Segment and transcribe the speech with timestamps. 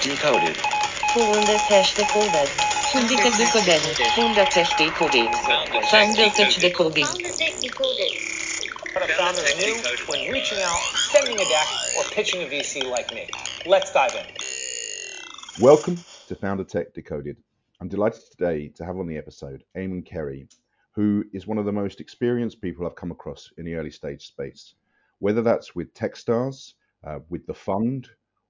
[0.00, 0.56] Tech Decoded.
[0.56, 2.48] Founder Tech Decoded.
[2.92, 3.16] Founder
[4.44, 5.34] Tech Decoded.
[5.90, 7.04] Founder Tech Decoded.
[7.04, 8.12] Founder Tech Decoded.
[8.92, 9.74] What a founder knew
[10.06, 10.78] when reaching out,
[11.10, 11.66] sending a deck,
[11.96, 13.28] or pitching a VC like me.
[13.66, 14.24] Let's dive in.
[15.60, 15.96] Welcome
[16.28, 17.36] to Founder Tech Decoded.
[17.80, 20.46] I'm delighted today to have on the episode Eamonn Carey,
[20.92, 24.28] who is one of the most experienced people I've come across in the early stage
[24.28, 24.74] space.
[25.18, 26.74] Whether that's with Techstars,
[27.04, 28.08] uh, with the fund,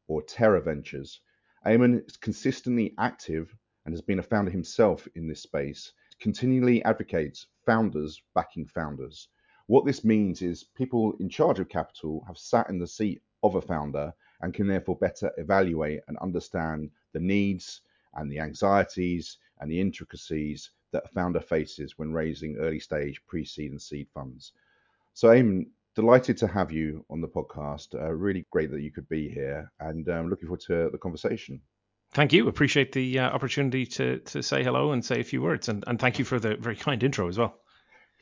[0.09, 1.21] or Tera Ventures,
[1.67, 3.55] Eamonn is consistently active
[3.85, 9.29] and has been a founder himself in this space, continually advocates founders backing founders.
[9.67, 13.55] What this means is people in charge of capital have sat in the seat of
[13.55, 17.83] a founder and can therefore better evaluate and understand the needs
[18.15, 23.45] and the anxieties and the intricacies that a founder faces when raising early stage pre
[23.45, 24.53] seed and seed funds.
[25.13, 25.67] So, Eamonn,
[25.99, 27.93] delighted to have you on the podcast.
[27.93, 31.61] Uh, really great that you could be here, and um, looking forward to the conversation.
[32.13, 32.47] Thank you.
[32.47, 35.99] Appreciate the uh, opportunity to to say hello and say a few words, and, and
[35.99, 37.59] thank you for the very kind intro as well.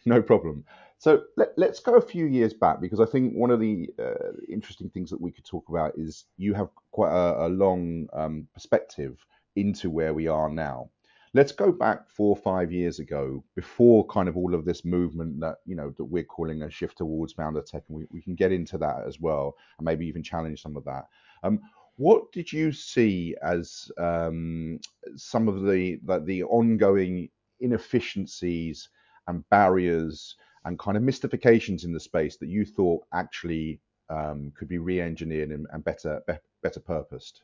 [0.07, 0.65] No problem.
[0.99, 4.33] So let, us go a few years back because I think one of the uh,
[4.49, 8.49] interesting things that we could talk about is you have quite a, a long um,
[8.55, 9.19] perspective
[9.55, 10.89] into where we are now
[11.37, 15.39] let's go back four or five years ago before kind of all of this movement
[15.39, 18.35] that you know that we're calling a shift towards founder tech and we, we can
[18.35, 21.05] get into that as well and maybe even challenge some of that.
[21.43, 21.61] Um,
[21.97, 24.81] what did you see as um,
[25.15, 27.29] some of the, the the ongoing
[27.61, 28.89] inefficiencies
[29.29, 33.79] and barriers and kind of mystifications in the space that you thought actually
[34.09, 37.43] um, could be re-engineered and, and better be, better purposed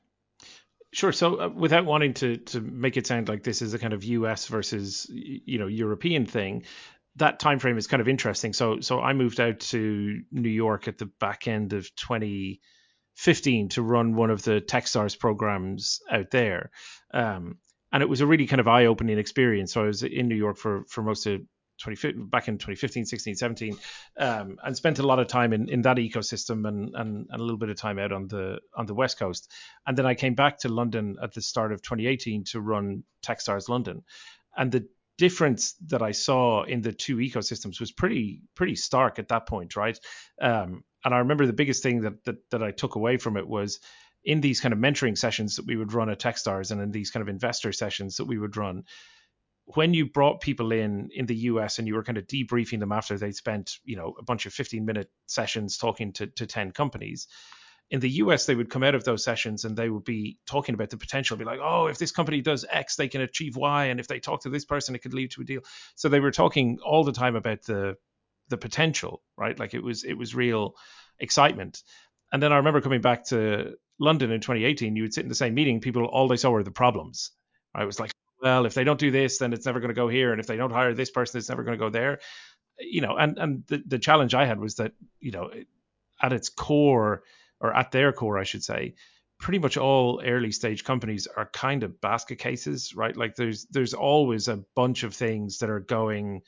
[0.92, 1.12] Sure.
[1.12, 4.04] So, uh, without wanting to to make it sound like this is a kind of
[4.04, 4.46] U.S.
[4.46, 6.64] versus you know European thing,
[7.16, 8.52] that time frame is kind of interesting.
[8.52, 13.82] So, so I moved out to New York at the back end of 2015 to
[13.82, 16.70] run one of the Techstars programs out there,
[17.14, 17.56] um,
[17.90, 19.72] and it was a really kind of eye opening experience.
[19.72, 21.40] So I was in New York for for most of
[21.80, 23.76] 20, back in 2015, 16, 17,
[24.18, 27.42] um, and spent a lot of time in, in that ecosystem and, and, and a
[27.42, 29.50] little bit of time out on the on the west coast.
[29.86, 33.68] And then I came back to London at the start of 2018 to run Techstars
[33.68, 34.02] London,
[34.56, 34.88] and the
[35.18, 39.76] difference that I saw in the two ecosystems was pretty pretty stark at that point,
[39.76, 39.98] right?
[40.40, 43.46] Um, and I remember the biggest thing that, that that I took away from it
[43.46, 43.80] was
[44.24, 47.10] in these kind of mentoring sessions that we would run at Techstars and in these
[47.10, 48.84] kind of investor sessions that we would run
[49.64, 52.92] when you brought people in in the US and you were kind of debriefing them
[52.92, 56.72] after they'd spent, you know, a bunch of 15 minute sessions talking to, to 10
[56.72, 57.28] companies,
[57.90, 60.74] in the US, they would come out of those sessions and they would be talking
[60.74, 63.84] about the potential, be like, oh, if this company does X, they can achieve Y.
[63.86, 65.60] And if they talk to this person, it could lead to a deal.
[65.94, 67.96] So they were talking all the time about the
[68.48, 69.58] the potential, right?
[69.58, 70.74] Like it was it was real
[71.18, 71.82] excitement.
[72.32, 75.34] And then I remember coming back to London in 2018, you would sit in the
[75.34, 77.30] same meeting, people all they saw were the problems.
[77.74, 78.10] I was like,
[78.42, 80.46] well, if they don't do this, then it's never going to go here, and if
[80.46, 82.18] they don't hire this person, it's never going to go there.
[82.78, 85.50] You know, and and the the challenge I had was that you know,
[86.20, 87.22] at its core
[87.60, 88.94] or at their core, I should say,
[89.38, 93.16] pretty much all early stage companies are kind of basket cases, right?
[93.16, 96.42] Like there's there's always a bunch of things that are going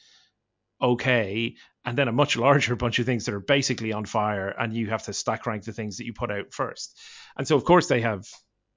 [0.82, 4.74] okay and then a much larger bunch of things that are basically on fire and
[4.74, 6.98] you have to stack rank the things that you put out first
[7.38, 8.26] and so of course they have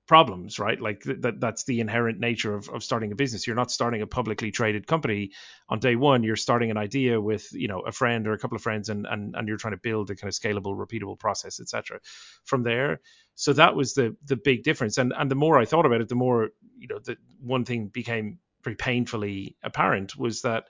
[0.07, 0.79] problems, right?
[0.79, 3.45] Like th- that that's the inherent nature of, of starting a business.
[3.45, 5.31] You're not starting a publicly traded company
[5.69, 6.23] on day one.
[6.23, 9.05] You're starting an idea with, you know, a friend or a couple of friends and
[9.05, 11.99] and, and you're trying to build a kind of scalable, repeatable process, etc.
[12.45, 13.01] From there.
[13.35, 14.97] So that was the the big difference.
[14.97, 17.87] And and the more I thought about it, the more, you know, the one thing
[17.87, 20.65] became very painfully apparent was that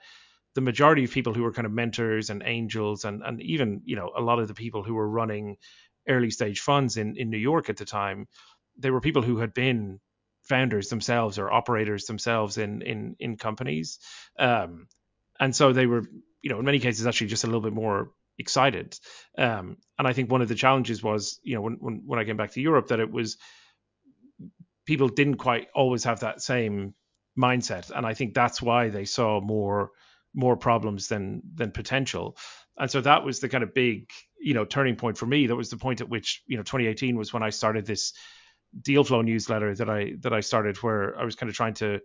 [0.54, 3.94] the majority of people who were kind of mentors and angels and and even, you
[3.96, 5.56] know, a lot of the people who were running
[6.08, 8.26] early stage funds in, in New York at the time
[8.78, 10.00] they were people who had been
[10.42, 13.98] founders themselves or operators themselves in in in companies,
[14.38, 14.86] um,
[15.38, 16.04] and so they were,
[16.42, 18.98] you know, in many cases actually just a little bit more excited.
[19.36, 22.24] Um, and I think one of the challenges was, you know, when, when when I
[22.24, 23.36] came back to Europe, that it was
[24.86, 26.94] people didn't quite always have that same
[27.38, 29.90] mindset, and I think that's why they saw more
[30.34, 32.36] more problems than than potential.
[32.78, 34.10] And so that was the kind of big,
[34.40, 35.48] you know, turning point for me.
[35.48, 38.12] That was the point at which, you know, 2018 was when I started this
[38.82, 42.00] deal flow newsletter that I that I started where I was kind of trying to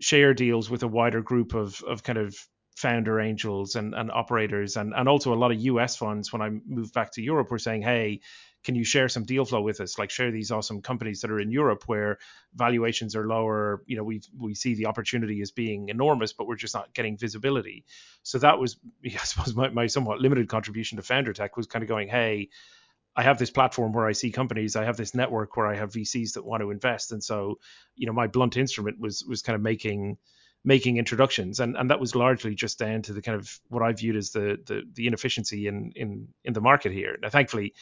[0.00, 2.36] share deals with a wider group of of kind of
[2.76, 6.50] founder angels and, and operators and, and also a lot of US funds when I
[6.66, 8.20] moved back to Europe were saying, hey,
[8.64, 9.98] can you share some deal flow with us?
[9.98, 12.18] Like share these awesome companies that are in Europe where
[12.54, 13.82] valuations are lower.
[13.86, 17.16] You know, we we see the opportunity as being enormous, but we're just not getting
[17.16, 17.84] visibility.
[18.24, 21.82] So that was, I suppose, my, my somewhat limited contribution to Founder Tech was kind
[21.82, 22.48] of going, hey,
[23.16, 25.92] I have this platform where I see companies, I have this network where I have
[25.92, 27.58] VCs that want to invest, and so
[27.94, 30.18] you know my blunt instrument was was kind of making
[30.64, 33.92] making introductions, and and that was largely just down to the kind of what I
[33.92, 37.16] viewed as the the, the inefficiency in in in the market here.
[37.22, 37.72] Now, thankfully,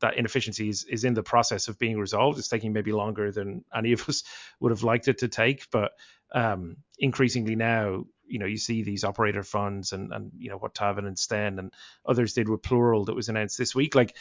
[0.00, 2.38] that inefficiency is, is in the process of being resolved.
[2.38, 4.24] It's taking maybe longer than any of us
[4.60, 5.92] would have liked it to take, but
[6.32, 10.74] um, increasingly now, you know, you see these operator funds and, and you know what
[10.74, 11.72] Taavet and Sten and
[12.06, 13.96] others did with Plural that was announced this week.
[13.96, 14.16] Like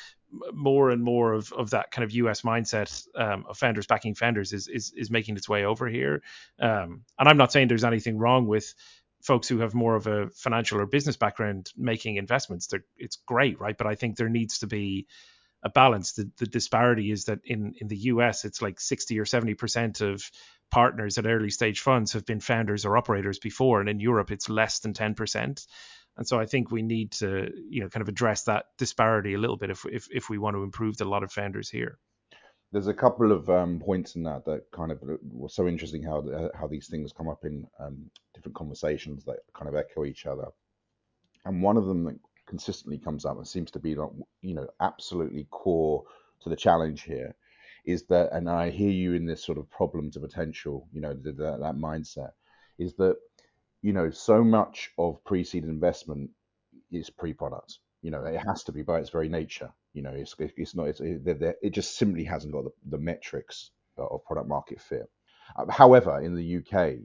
[0.52, 4.52] more and more of, of that kind of US mindset um, of founders backing founders
[4.52, 6.24] is, is is making its way over here.
[6.60, 8.74] Um, and I'm not saying there's anything wrong with
[9.22, 12.68] folks who have more of a financial or business background making investments.
[12.68, 13.78] They're, it's great, right?
[13.78, 15.08] But I think there needs to be
[15.63, 16.13] a balance.
[16.13, 20.29] The, the disparity is that in, in the US, it's like 60 or 70% of
[20.71, 23.79] partners at early stage funds have been founders or operators before.
[23.79, 25.65] And in Europe, it's less than 10%.
[26.17, 29.38] And so I think we need to, you know, kind of address that disparity a
[29.38, 31.97] little bit if, if, if we want to improve the lot of founders here.
[32.71, 36.19] There's a couple of um, points in that that kind of were so interesting how
[36.19, 40.27] uh, how these things come up in um, different conversations that kind of echo each
[40.27, 40.50] other.
[41.45, 42.19] And one of them that
[42.50, 44.10] consistently comes up and seems to be like
[44.42, 46.04] you know absolutely core
[46.42, 47.36] to the challenge here
[47.86, 51.13] is that and i hear you in this sort of problem to potential you know
[51.13, 52.31] the, the, that mindset
[52.78, 53.16] is that
[53.81, 56.30] you know so much of pre-seed investment
[56.92, 59.72] is pre-product you know it has to be by its very nature.
[59.94, 63.72] You know it's it's not it's, it, it just simply hasn't got the, the metrics
[63.98, 65.10] of product market fit.
[65.57, 66.95] Uh, however in the uk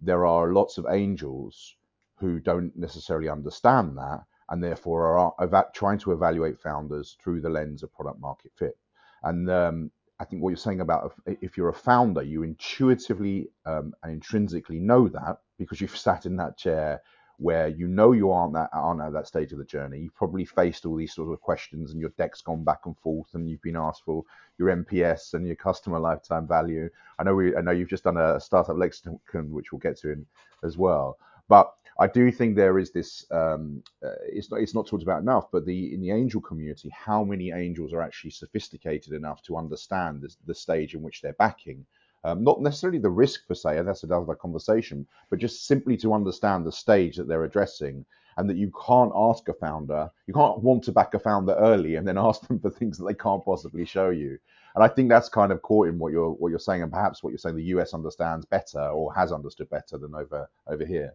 [0.00, 1.74] there are lots of angels
[2.18, 7.48] who don't necessarily understand that and therefore are eva- trying to evaluate founders through the
[7.48, 8.76] lens of product market fit.
[9.22, 13.94] And um, I think what you're saying about if, you're a founder, you intuitively um,
[14.02, 17.00] and intrinsically know that because you've sat in that chair
[17.40, 19.98] where you know you aren't that aren't at that stage of the journey.
[19.98, 23.28] You've probably faced all these sort of questions, and your deck's gone back and forth,
[23.32, 24.24] and you've been asked for
[24.58, 26.90] your NPS and your customer lifetime value.
[27.18, 30.12] I know we, I know you've just done a startup lexicon, which we'll get to
[30.12, 30.26] in
[30.62, 31.16] as well.
[31.48, 33.26] But I do think there is this.
[33.30, 34.60] Um, uh, it's not.
[34.60, 35.50] It's not talked about enough.
[35.52, 40.22] But the in the angel community, how many angels are actually sophisticated enough to understand
[40.22, 41.84] the, the stage in which they're backing?
[42.24, 46.14] Um, not necessarily the risk per se, and that's another conversation, but just simply to
[46.14, 48.06] understand the stage that they're addressing,
[48.38, 51.96] and that you can't ask a founder, you can't want to back a founder early
[51.96, 54.38] and then ask them for things that they can't possibly show you.
[54.74, 57.22] And I think that's kind of caught in what you're what you're saying, and perhaps
[57.22, 61.14] what you're saying the US understands better or has understood better than over over here.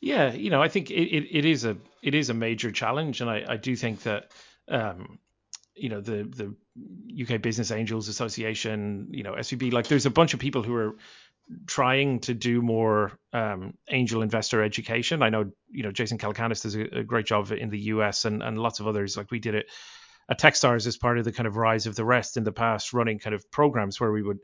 [0.00, 3.20] Yeah, you know, I think it, it, it is a it is a major challenge,
[3.20, 4.30] and I, I do think that
[4.68, 5.18] um,
[5.74, 10.34] you know the the UK Business Angels Association, you know SVB, like there's a bunch
[10.34, 10.96] of people who are
[11.66, 15.22] trying to do more um, angel investor education.
[15.22, 18.42] I know you know Jason Calacanis does a, a, great job in the US, and
[18.42, 19.16] and lots of others.
[19.16, 19.66] Like we did it
[20.30, 22.92] at Techstars as part of the kind of rise of the rest in the past,
[22.92, 24.38] running kind of programs where we would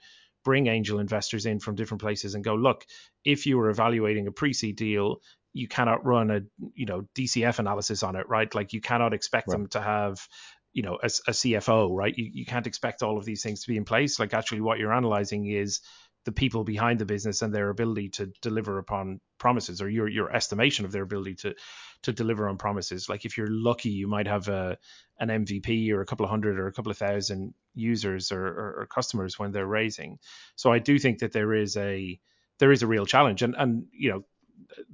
[0.44, 2.84] bring angel investors in from different places and go, look,
[3.24, 5.20] if you were evaluating a pre-seed deal,
[5.52, 6.40] you cannot run a
[6.74, 8.52] you know DCF analysis on it, right?
[8.54, 9.54] Like you cannot expect right.
[9.58, 10.28] them to have
[10.72, 12.12] you know a, a CFO, right?
[12.16, 14.18] You, you can't expect all of these things to be in place.
[14.18, 15.80] Like actually, what you're analyzing is
[16.24, 20.34] the people behind the business and their ability to deliver upon promises or your your
[20.34, 21.54] estimation of their ability to
[22.02, 23.08] to deliver on promises.
[23.08, 24.78] Like if you're lucky you might have a
[25.18, 28.74] an mvp or a couple of hundred or a couple of thousand users or, or,
[28.80, 30.18] or customers when they're raising.
[30.56, 32.18] So i do think that there is a
[32.58, 33.42] there is a real challenge.
[33.42, 34.24] And and you know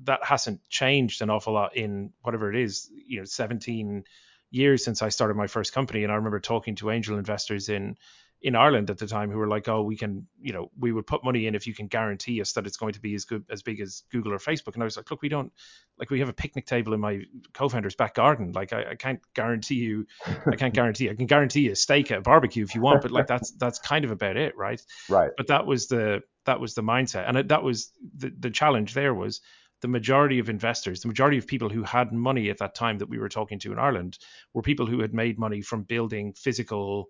[0.04, 4.04] that hasn't changed an awful lot in whatever it is, you know, 17
[4.50, 6.02] years since I started my first company.
[6.02, 7.96] And I remember talking to angel investors in
[8.42, 11.06] in Ireland at the time who were like, "Oh, we can, you know, we would
[11.06, 13.44] put money in if you can guarantee us that it's going to be as good
[13.50, 15.52] as big as Google or Facebook." And I was like, "Look, we don't
[15.98, 18.52] like we have a picnic table in my co-founder's back garden.
[18.52, 20.06] Like, I, I can't guarantee you,
[20.46, 23.02] I can't guarantee, I can guarantee you a steak at a barbecue if you want,
[23.02, 24.80] but like that's that's kind of about it, right?
[25.08, 25.30] Right.
[25.36, 28.94] But that was the that was the mindset, and it, that was the the challenge.
[28.94, 29.40] There was
[29.82, 33.08] the majority of investors, the majority of people who had money at that time that
[33.08, 34.18] we were talking to in Ireland,
[34.52, 37.08] were people who had made money from building physical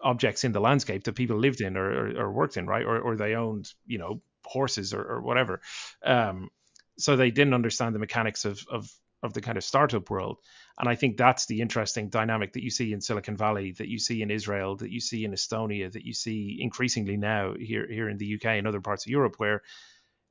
[0.00, 2.84] objects in the landscape that people lived in or, or, or worked in, right?
[2.84, 5.60] Or, or they owned, you know, horses or, whatever.
[6.04, 6.50] Um,
[6.98, 8.90] so they didn't understand the mechanics of, of
[9.22, 10.38] of the kind of startup world.
[10.78, 13.98] And I think that's the interesting dynamic that you see in Silicon Valley, that you
[13.98, 18.08] see in Israel, that you see in Estonia, that you see increasingly now here here
[18.08, 19.62] in the UK and other parts of Europe, where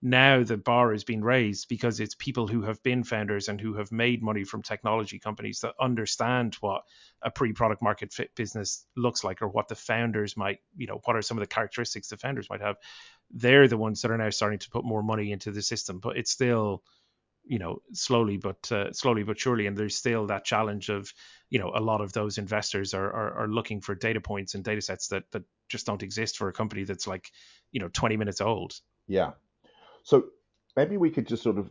[0.01, 3.73] now the bar has been raised because it's people who have been founders and who
[3.73, 6.83] have made money from technology companies that understand what
[7.23, 11.15] a pre-product market fit business looks like or what the founders might you know what
[11.15, 12.75] are some of the characteristics the founders might have.
[13.31, 16.15] They're the ones that are now starting to put more money into the system but
[16.15, 16.83] it's still
[17.43, 21.11] you know slowly but uh, slowly but surely and there's still that challenge of
[21.49, 24.63] you know a lot of those investors are are, are looking for data points and
[24.63, 27.31] data sets that that just don't exist for a company that's like
[27.71, 28.79] you know 20 minutes old.
[29.07, 29.31] Yeah
[30.07, 30.23] so
[30.77, 31.69] maybe we could just sort of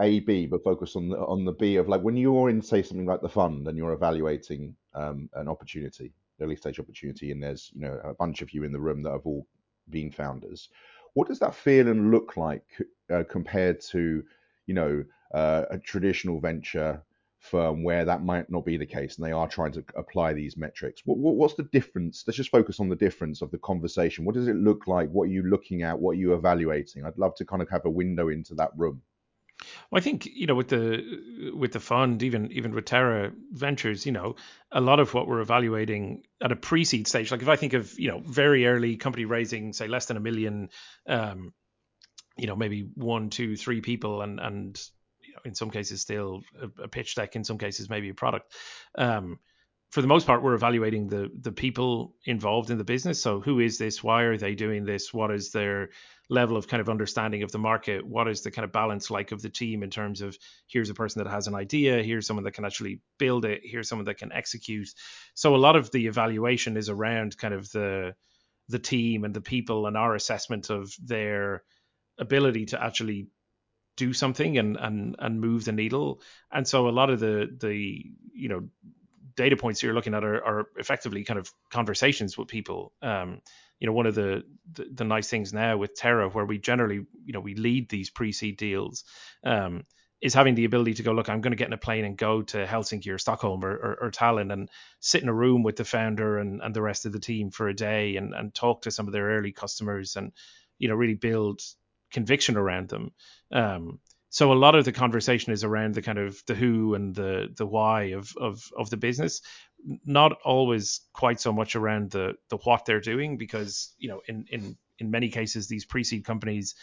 [0.00, 2.82] a b but focus on the on the b of like when you're in say
[2.82, 7.70] something like the fund and you're evaluating um, an opportunity early stage opportunity and there's
[7.74, 9.46] you know a bunch of you in the room that have all
[9.90, 10.68] been founders
[11.14, 12.66] what does that feel and look like
[13.10, 14.22] uh, compared to
[14.66, 17.00] you know uh, a traditional venture
[17.46, 20.56] firm where that might not be the case and they are trying to apply these
[20.56, 21.02] metrics.
[21.04, 22.24] What, what, what's the difference?
[22.26, 24.24] Let's just focus on the difference of the conversation.
[24.24, 25.10] What does it look like?
[25.10, 25.98] What are you looking at?
[25.98, 27.04] What are you evaluating?
[27.04, 29.02] I'd love to kind of have a window into that room.
[29.90, 34.04] Well, I think you know with the with the fund, even even with Tera Ventures,
[34.04, 34.36] you know,
[34.70, 37.98] a lot of what we're evaluating at a pre-seed stage, like if I think of
[37.98, 40.68] you know very early company raising, say less than a million,
[41.06, 41.54] um,
[42.36, 44.80] you know, maybe one, two, three people, and and
[45.46, 48.52] in some cases still a, a pitch deck, in some cases maybe a product.
[48.96, 49.38] Um,
[49.92, 53.22] for the most part, we're evaluating the the people involved in the business.
[53.22, 54.02] So who is this?
[54.02, 55.14] Why are they doing this?
[55.14, 55.90] What is their
[56.28, 58.04] level of kind of understanding of the market?
[58.04, 60.36] What is the kind of balance like of the team in terms of
[60.66, 63.88] here's a person that has an idea, here's someone that can actually build it, here's
[63.88, 64.88] someone that can execute.
[65.34, 68.14] So a lot of the evaluation is around kind of the
[68.68, 71.62] the team and the people and our assessment of their
[72.18, 73.28] ability to actually
[73.96, 76.20] do something and and and move the needle.
[76.52, 78.68] And so a lot of the the you know
[79.36, 82.92] data points you're looking at are, are effectively kind of conversations with people.
[83.02, 83.40] Um,
[83.78, 87.06] you know, one of the, the, the nice things now with Tera, where we generally,
[87.24, 89.04] you know, we lead these pre-seed deals,
[89.44, 89.84] um,
[90.22, 92.16] is having the ability to go, look, I'm going to get in a plane and
[92.16, 95.76] go to Helsinki or Stockholm or, or, or Tallinn and sit in a room with
[95.76, 98.82] the founder and, and the rest of the team for a day and, and talk
[98.82, 100.32] to some of their early customers and,
[100.78, 101.60] you know, really build
[102.12, 103.12] conviction around them.
[103.52, 107.14] Um, so a lot of the conversation is around the kind of the who and
[107.14, 109.40] the the why of of of the business.
[110.04, 114.44] Not always quite so much around the the what they're doing because you know in
[114.50, 116.74] in in many cases these pre-seed companies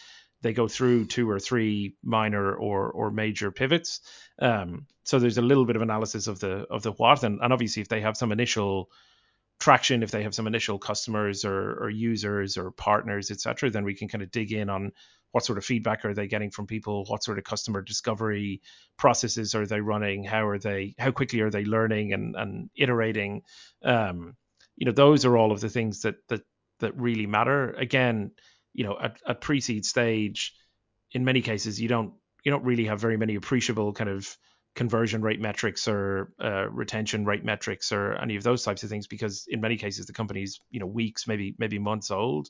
[0.41, 4.01] they go through two or three minor or or major pivots.
[4.39, 7.23] Um, so there's a little bit of analysis of the of the what.
[7.23, 8.89] And, and obviously if they have some initial
[9.59, 13.93] traction if they have some initial customers or, or users or partners etc then we
[13.93, 14.91] can kind of dig in on
[15.33, 18.61] what sort of feedback are they getting from people what sort of customer discovery
[18.97, 23.41] processes are they running how are they how quickly are they learning and, and iterating.
[23.83, 24.35] Um,
[24.77, 26.41] you know those are all of the things that that
[26.79, 27.71] that really matter.
[27.71, 28.31] Again
[28.73, 30.53] you know at, at pre-seed stage
[31.11, 34.37] in many cases you don't you don't really have very many appreciable kind of
[34.75, 39.05] conversion rate metrics or uh, retention rate metrics or any of those types of things
[39.05, 42.49] because in many cases the company's you know weeks maybe maybe months old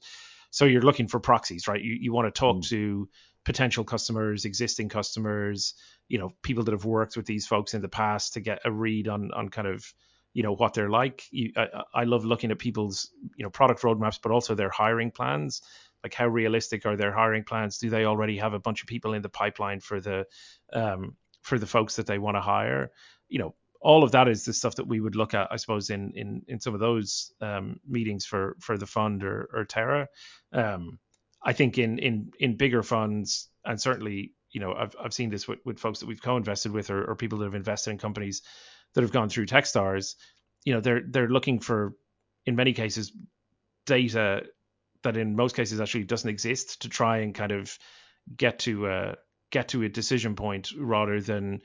[0.54, 1.82] so you're looking for proxies, right?
[1.82, 2.70] You, you want to talk mm.
[2.70, 3.10] to
[3.44, 5.74] potential customers, existing customers,
[6.08, 8.72] you know, people that have worked with these folks in the past to get a
[8.72, 9.92] read on on kind of
[10.32, 11.24] you know what they're like.
[11.32, 15.10] You, I, I love looking at people's you know product roadmaps, but also their hiring
[15.10, 15.64] plans.
[16.04, 17.80] Like how realistic are their hiring plans?
[17.80, 20.28] Do they already have a bunch of people in the pipeline for the
[20.72, 22.92] um, for the folks that they want to hire?
[23.30, 25.90] You know, all of that is the stuff that we would look at, I suppose,
[25.90, 30.08] in in in some of those um, meetings for for the fund or, or Tera.
[30.52, 31.00] Um,
[31.44, 35.48] I think in in in bigger funds, and certainly, you know, I've I've seen this
[35.48, 38.42] with, with folks that we've co-invested with, or, or people that have invested in companies
[38.94, 40.16] that have gone through TechStars.
[40.64, 41.94] You know, they're they're looking for,
[42.46, 43.12] in many cases,
[43.86, 44.44] data
[45.04, 47.78] that in most cases actually doesn't exist to try and kind of
[48.38, 49.16] get to a
[49.54, 51.62] get to a decision point rather than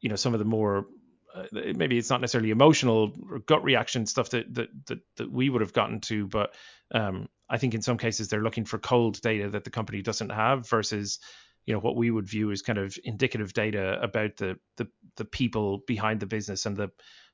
[0.00, 0.86] you know some of the more
[1.34, 5.50] uh, maybe it's not necessarily emotional or gut reaction stuff that that that, that we
[5.50, 6.54] would have gotten to, but
[6.94, 10.30] um, I think in some cases they're looking for cold data that the company doesn't
[10.30, 11.18] have versus
[11.66, 15.24] you know what we would view as kind of indicative data about the the, the
[15.24, 16.90] people behind the business and the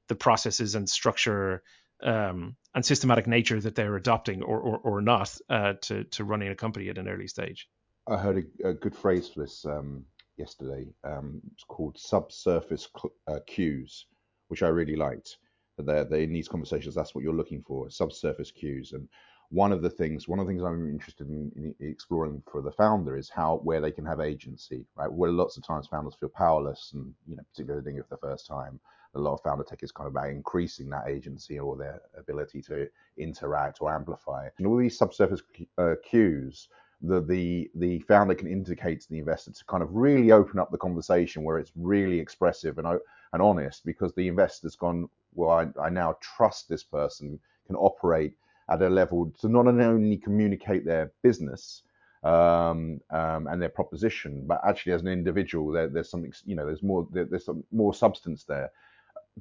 [0.09, 1.62] the processes and structure
[2.02, 6.49] um, and systematic nature that they're adopting or or, or not uh, to to running
[6.49, 7.68] a company at an early stage.
[8.08, 10.04] I heard a, a good phrase for this um,
[10.36, 10.86] yesterday.
[11.02, 12.88] Um, it's called subsurface
[13.26, 14.06] uh, cues,
[14.48, 15.38] which I really liked.
[15.78, 16.94] They're in these conversations.
[16.94, 18.92] That's what you're looking for, subsurface cues.
[18.92, 19.08] And
[19.50, 22.72] one of the things, one of the things I'm interested in, in, exploring for the
[22.72, 25.12] founder is how where they can have agency, right?
[25.12, 28.26] Where lots of times founders feel powerless, and you know, particularly doing it for the
[28.28, 28.80] first time.
[29.14, 32.60] A lot of founder tech is kind of about increasing that agency or their ability
[32.62, 32.86] to
[33.16, 34.48] interact or amplify.
[34.58, 35.42] And all these subsurface
[35.78, 36.68] uh, cues
[37.03, 40.71] the the the founder can indicate to the investor to kind of really open up
[40.71, 42.87] the conversation where it's really expressive and
[43.33, 48.35] and honest because the investor's gone well I, I now trust this person can operate
[48.71, 51.83] at a level to not only communicate their business
[52.25, 56.65] um, um, and their proposition but actually as an individual there, there's something you know
[56.65, 58.71] there's more there, there's some more substance there.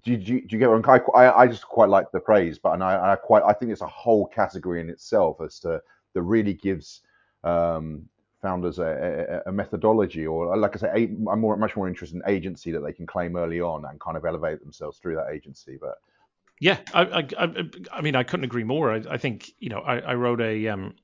[0.04, 2.74] Do you, do you, get what I, I, I just quite like the praise, but
[2.74, 5.82] and I, I quite I think it's a whole category in itself as to
[6.14, 7.02] that really gives
[7.46, 8.10] um,
[8.42, 12.16] founders a, a, a, methodology or like I say, a, I'm more much more interested
[12.16, 15.32] in agency that they can claim early on and kind of elevate themselves through that
[15.32, 15.78] agency.
[15.80, 15.96] But
[16.60, 17.48] yeah, I I,
[17.92, 18.92] I mean I couldn't agree more.
[18.92, 20.96] I, I think you know I, I wrote a um,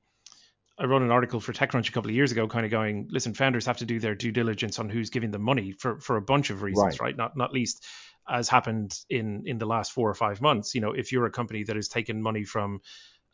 [0.78, 3.34] I wrote an article for TechCrunch a couple of years ago, kind of going, listen,
[3.34, 6.22] founders have to do their due diligence on who's giving them money for for a
[6.22, 7.08] bunch of reasons, right?
[7.08, 7.16] right?
[7.16, 7.84] Not not least
[8.28, 10.74] as happened in in the last four or five months.
[10.74, 12.80] You know, if you're a company that has taken money from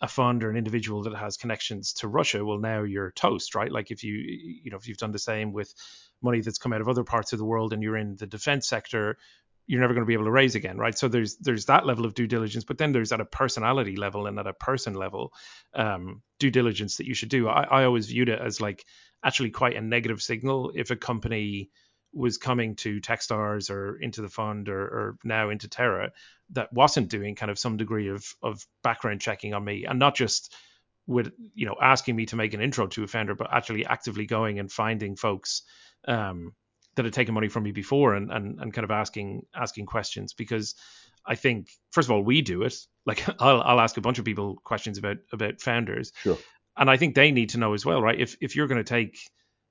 [0.00, 3.70] a fund or an individual that has connections to Russia, well, now you're toast, right?
[3.70, 5.74] Like if you you know if you've done the same with
[6.22, 8.68] money that's come out of other parts of the world and you're in the defense
[8.68, 9.18] sector,
[9.66, 10.96] you're never going to be able to raise again, right?
[10.96, 14.26] So there's there's that level of due diligence, but then there's at a personality level
[14.26, 15.32] and at a person level
[15.74, 17.48] um, due diligence that you should do.
[17.48, 18.84] I, I always viewed it as like
[19.24, 21.70] actually quite a negative signal if a company
[22.12, 26.12] was coming to Techstars or into the fund or, or, now into Tera
[26.50, 29.84] that wasn't doing kind of some degree of of background checking on me.
[29.84, 30.54] And not just
[31.06, 34.26] with you know asking me to make an intro to a founder, but actually actively
[34.26, 35.62] going and finding folks
[36.06, 36.52] um,
[36.96, 40.32] that had taken money from me before and, and and kind of asking asking questions.
[40.32, 40.74] Because
[41.26, 42.74] I think first of all we do it.
[43.04, 46.12] Like I'll I'll ask a bunch of people questions about about founders.
[46.22, 46.38] Sure.
[46.76, 48.18] And I think they need to know as well right?
[48.18, 49.18] If if you're going to take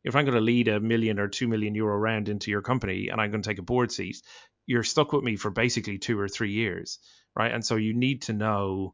[0.03, 3.09] if I'm going to lead a million or two million euro round into your company
[3.09, 4.21] and I'm going to take a board seat,
[4.65, 6.99] you're stuck with me for basically two or three years,
[7.35, 7.53] right?
[7.53, 8.93] And so you need to know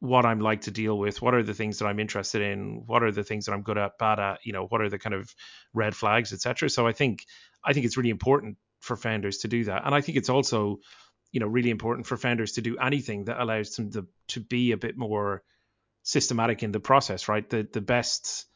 [0.00, 3.02] what I'm like to deal with, what are the things that I'm interested in, what
[3.02, 5.14] are the things that I'm good at, bad at, you know, what are the kind
[5.14, 5.32] of
[5.74, 6.70] red flags, etc.
[6.70, 7.26] So I think
[7.62, 10.78] I think it's really important for founders to do that, and I think it's also,
[11.32, 14.72] you know, really important for founders to do anything that allows them to to be
[14.72, 15.42] a bit more
[16.02, 17.48] systematic in the process, right?
[17.48, 18.46] The the best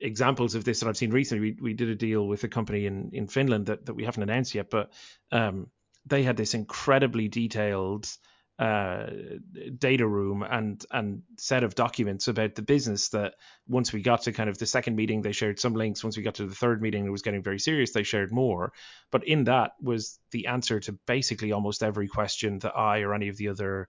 [0.00, 1.52] examples of this that I've seen recently.
[1.52, 4.22] We, we did a deal with a company in, in Finland that, that we haven't
[4.22, 4.92] announced yet, but
[5.32, 5.68] um,
[6.06, 8.08] they had this incredibly detailed
[8.58, 9.06] uh,
[9.78, 13.34] data room and and set of documents about the business that
[13.68, 16.24] once we got to kind of the second meeting they shared some links once we
[16.24, 18.72] got to the third meeting it was getting very serious they shared more
[19.12, 23.28] but in that was the answer to basically almost every question that I or any
[23.28, 23.88] of the other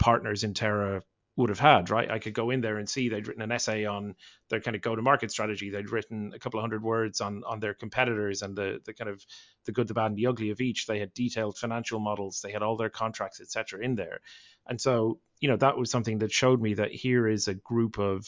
[0.00, 1.02] partners in Tera
[1.36, 2.10] would have had, right?
[2.10, 4.14] I could go in there and see they'd written an essay on
[4.48, 5.70] their kind of go-to-market strategy.
[5.70, 9.08] They'd written a couple of hundred words on on their competitors and the the kind
[9.08, 9.24] of
[9.64, 10.86] the good, the bad, and the ugly of each.
[10.86, 12.40] They had detailed financial models.
[12.40, 14.20] They had all their contracts, etc., in there.
[14.66, 17.98] And so, you know, that was something that showed me that here is a group
[17.98, 18.26] of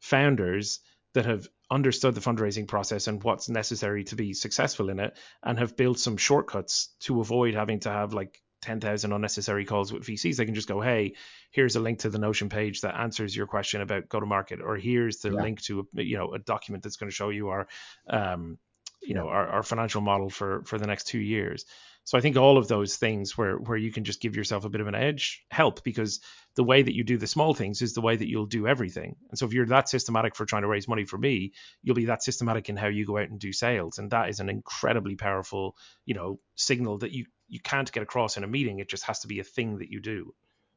[0.00, 0.80] founders
[1.14, 5.58] that have understood the fundraising process and what's necessary to be successful in it and
[5.58, 10.36] have built some shortcuts to avoid having to have like 10,000 unnecessary calls with VCs.
[10.36, 11.14] They can just go, hey,
[11.50, 14.60] here's a link to the Notion page that answers your question about go to market,
[14.62, 15.42] or here's the yeah.
[15.42, 17.68] link to a, you know a document that's going to show you our
[18.08, 18.58] um,
[19.02, 21.66] you know our, our financial model for for the next two years.
[22.04, 24.68] So I think all of those things where where you can just give yourself a
[24.68, 26.20] bit of an edge help because
[26.54, 29.16] the way that you do the small things is the way that you'll do everything.
[29.30, 32.06] And so if you're that systematic for trying to raise money for me, you'll be
[32.06, 33.98] that systematic in how you go out and do sales.
[33.98, 38.38] And that is an incredibly powerful, you know, signal that you you can't get across
[38.38, 38.78] in a meeting.
[38.78, 40.34] It just has to be a thing that you do.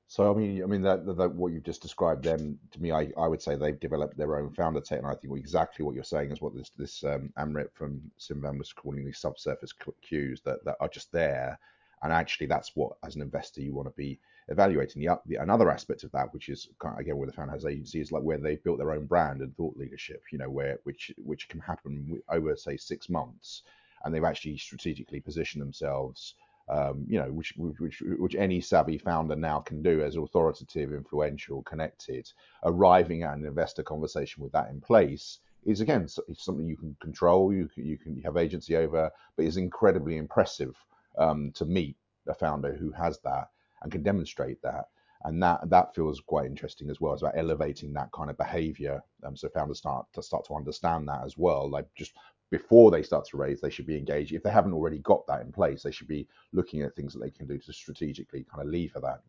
[0.07, 2.25] So I mean, I mean that, that, what you've just described.
[2.25, 5.15] Then to me, I, I would say they've developed their own founder tech, and I
[5.15, 9.05] think exactly what you're saying is what this this um, Amrit from Simvan was calling
[9.05, 11.57] these subsurface cues that that are just there,
[12.03, 15.01] and actually that's what as an investor you want to be evaluating.
[15.01, 18.11] The, the another aspect of that, which is again where the founder has agency, is
[18.11, 20.21] like where they've built their own brand and thought leadership.
[20.29, 23.63] You know, where which which can happen over say six months,
[24.03, 26.35] and they've actually strategically positioned themselves
[26.67, 31.61] um, you know, which, which which any savvy founder now can do as authoritative, influential,
[31.63, 32.31] connected,
[32.63, 37.51] arriving at an investor conversation with that in place is again something you can control,
[37.53, 40.75] you can, you can have agency over, but is incredibly impressive
[41.17, 41.97] um, to meet
[42.27, 43.49] a founder who has that
[43.81, 44.85] and can demonstrate that.
[45.23, 47.13] And that that feels quite interesting as well.
[47.13, 51.07] It's about elevating that kind of behavior, um, so founders start to start to understand
[51.07, 51.67] that as well.
[51.69, 52.13] Like just
[52.51, 54.33] before they start to raise, they should be engaged.
[54.33, 57.19] If they haven't already got that in place, they should be looking at things that
[57.19, 59.21] they can do to strategically kind of lever that.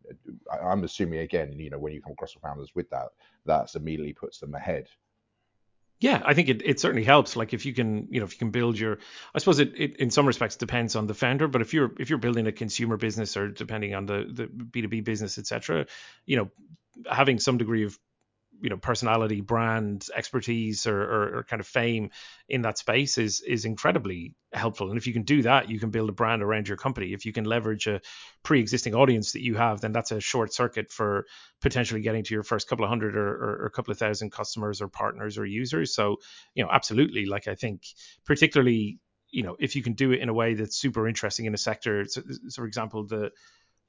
[0.61, 3.09] I'm assuming again, you know, when you come across the founders with that,
[3.45, 4.87] that's immediately puts them ahead.
[5.99, 7.35] Yeah, I think it, it certainly helps.
[7.35, 8.99] Like if you can, you know, if you can build your,
[9.33, 12.11] I suppose it, it in some respects depends on the founder, but if you're if
[12.11, 15.87] you're building a consumer business or depending on the the B two B business, etc.,
[16.27, 16.51] you know,
[17.11, 17.97] having some degree of
[18.61, 22.09] you know personality brand expertise or, or, or, kind of fame
[22.49, 24.89] in that space is is incredibly helpful.
[24.89, 27.13] And if you can do that you can build a brand around your company.
[27.13, 28.01] If you can leverage a
[28.43, 31.25] pre-existing audience that you have then that's a short circuit for
[31.61, 34.31] potentially getting to your first couple of hundred or, or, or a couple of thousand
[34.31, 35.93] customers or partners or users.
[35.93, 36.17] So
[36.53, 37.83] you know absolutely like i think
[38.25, 41.53] particularly you know, if you can do it in a way that's super interesting in
[41.53, 43.31] a sector, so, so for example, the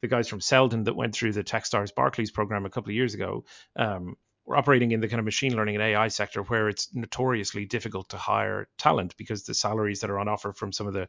[0.00, 3.14] the guys from Seldon that went through the Techstars Barclays program a couple of years
[3.14, 3.44] ago
[3.76, 4.16] um,
[4.48, 8.08] were operating in the kind of machine learning and AI sector where it's notoriously difficult
[8.08, 11.06] to hire talent because the salaries that are on offer from some of the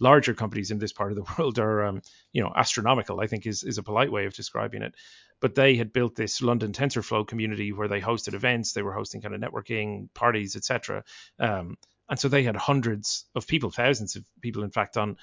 [0.00, 2.00] larger companies in this part of the world are, um,
[2.32, 3.20] you know, astronomical.
[3.20, 4.94] I think is is a polite way of describing it.
[5.40, 9.20] But they had built this London TensorFlow community where they hosted events, they were hosting
[9.20, 11.04] kind of networking parties, etc.
[11.38, 11.76] Um,
[12.08, 15.16] and so they had hundreds of people, thousands of people, in fact, on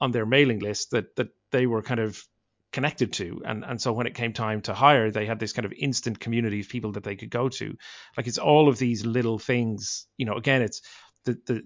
[0.00, 2.22] on their mailing list that that they were kind of
[2.78, 3.42] connected to.
[3.44, 6.20] And and so when it came time to hire they had this kind of instant
[6.20, 7.76] community of people that they could go to.
[8.16, 10.82] Like it's all of these little things you know again it's
[11.24, 11.56] the the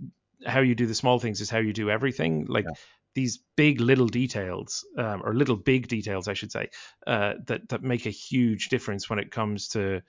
[0.53, 2.47] how you do the small things is how you do everything.
[2.57, 2.79] Like yeah.
[3.15, 6.65] these big little details um, or little big details i should say
[7.07, 10.01] uh, that that make a huge difference when it comes to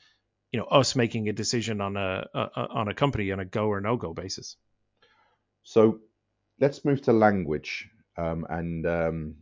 [0.54, 3.66] you know us making a decision on a, a on a company on a go
[3.68, 4.56] or no go basis.
[5.63, 6.00] So
[6.60, 9.36] let's move to language um, and um,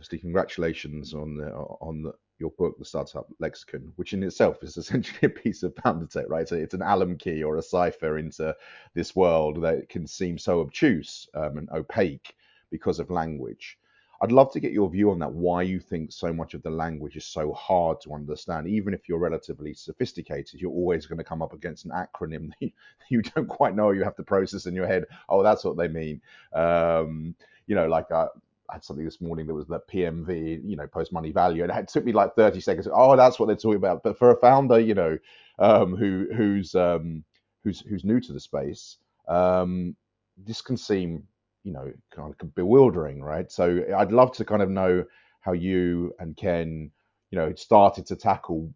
[0.00, 4.76] obviously congratulations on the on the, your book, The Startup Lexicon, which in itself is
[4.78, 6.48] essentially a piece of founder tech, right?
[6.48, 8.56] So it's an Allen key or a cipher into
[8.94, 12.34] this world that can seem so obtuse um, and opaque
[12.70, 13.76] because of language.
[14.22, 15.32] I'd love to get your view on that.
[15.32, 19.06] Why you think so much of the language is so hard to understand, even if
[19.06, 22.72] you're relatively sophisticated, you're always going to come up against an acronym that
[23.10, 23.90] you, don't quite know.
[23.90, 25.04] You have to process in your head.
[25.28, 26.22] Oh, that's what they mean.
[26.54, 27.34] Um,
[27.66, 28.28] you know, like uh,
[28.70, 31.72] I had something this morning that was the PMV, you know, post money value, and
[31.72, 32.88] it took me like 30 seconds.
[32.92, 34.02] Oh, that's what they're talking about.
[34.02, 35.18] But for a founder, you know,
[35.58, 37.24] um, who who's um,
[37.64, 39.96] who's who's new to the space, um,
[40.36, 41.24] this can seem,
[41.64, 43.50] you know, kind of bewildering, right?
[43.50, 45.04] So I'd love to kind of know
[45.40, 46.90] how you and Ken,
[47.30, 48.72] you know, started to tackle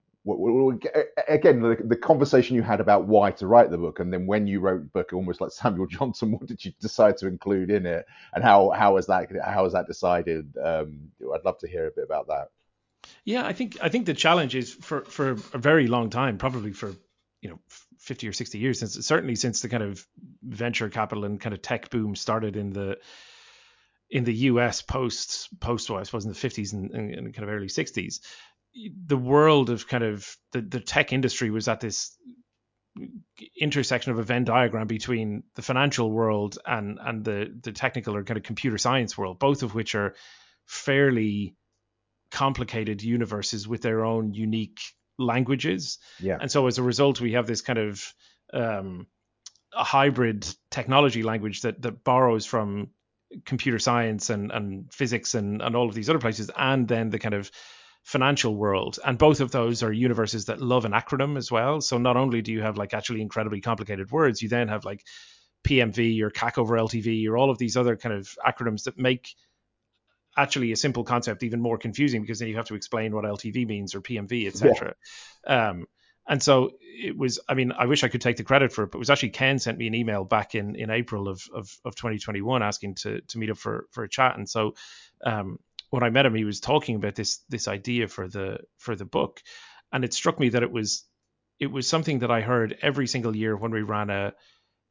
[1.29, 4.47] again the, the, conversation you had about why to write the book and then when
[4.47, 7.85] you wrote the book almost like samuel johnson what did you decide to include in
[7.85, 8.07] it?
[8.33, 10.57] And how how was that how was that decided?
[10.63, 12.49] Um, i'd love to hear a bit about that.
[13.25, 16.73] Yeah i think i think the challenge is for for a very long time probably
[16.73, 16.95] for
[17.43, 17.59] you know
[17.99, 20.07] 50 or 60 years since certainly since the kind of
[20.43, 22.97] venture capital and kind of tech boom started in the
[24.11, 27.55] in the US post post I suppose in the 50s and, and, and kind of
[27.55, 28.21] early 60s
[29.07, 32.17] the world of kind of the, the tech industry was at this
[33.61, 38.25] intersection of a Venn diagram between the financial world and and the the technical or
[38.25, 40.15] kind of computer science world, both of which are
[40.67, 41.55] fairly
[42.31, 44.81] complicated universes with their own unique
[45.19, 45.99] languages.
[46.21, 46.39] Yeah.
[46.41, 48.13] And so as a result, we have this kind of
[48.53, 49.07] um,
[49.73, 52.91] a hybrid technology language that that borrows from
[53.45, 57.19] computer science and and physics and and all of these other places, and then the
[57.19, 57.51] kind of
[58.05, 58.99] financial world.
[59.05, 61.81] And both of those are universes that love an acronym as well.
[61.81, 65.03] So not only do you have like actually incredibly complicated words, you then have like
[65.67, 69.35] PMV or CAC over LTV or all of these other kind of acronyms that make
[70.37, 73.67] actually a simple concept even more confusing because then you have to explain what LTV
[73.67, 74.95] means or PMV, etc.
[75.47, 75.71] Yeah.
[75.71, 75.87] Um,
[76.29, 77.38] and so it was.
[77.49, 79.31] I mean, I wish I could take the credit for it, but it was actually
[79.31, 83.21] Ken sent me an email back in in April of of, of 2021 asking to
[83.21, 84.37] to meet up for for a chat.
[84.37, 84.75] And so
[85.25, 85.59] um,
[85.94, 89.04] when I met him, he was talking about this this idea for the for the
[89.04, 89.40] book,
[89.92, 91.04] and it struck me that it was
[91.61, 94.35] it was something that I heard every single year when we ran a